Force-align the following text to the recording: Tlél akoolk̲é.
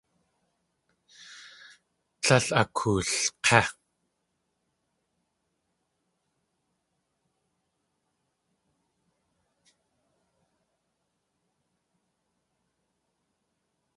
Tlél 2.23 2.45
akoolk̲é. 2.61 3.61